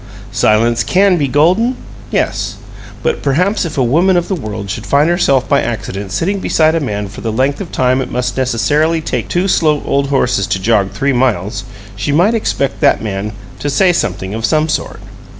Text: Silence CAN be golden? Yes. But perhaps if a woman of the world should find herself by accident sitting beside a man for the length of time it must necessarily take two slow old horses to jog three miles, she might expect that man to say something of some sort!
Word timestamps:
Silence 0.31 0.83
CAN 0.83 1.15
be 1.15 1.27
golden? 1.27 1.75
Yes. 2.09 2.55
But 3.03 3.21
perhaps 3.21 3.65
if 3.65 3.77
a 3.77 3.83
woman 3.83 4.17
of 4.17 4.29
the 4.29 4.33
world 4.35 4.71
should 4.71 4.83
find 4.87 5.07
herself 5.07 5.47
by 5.47 5.61
accident 5.61 6.11
sitting 6.11 6.39
beside 6.39 6.73
a 6.73 6.79
man 6.79 7.07
for 7.07 7.21
the 7.21 7.31
length 7.31 7.61
of 7.61 7.71
time 7.71 8.01
it 8.01 8.11
must 8.11 8.35
necessarily 8.35 8.99
take 8.99 9.27
two 9.27 9.47
slow 9.47 9.83
old 9.85 10.09
horses 10.09 10.47
to 10.47 10.59
jog 10.59 10.89
three 10.89 11.13
miles, 11.13 11.65
she 11.95 12.11
might 12.11 12.33
expect 12.33 12.81
that 12.81 12.99
man 13.03 13.31
to 13.59 13.69
say 13.69 13.93
something 13.93 14.33
of 14.33 14.43
some 14.43 14.67
sort! 14.67 15.01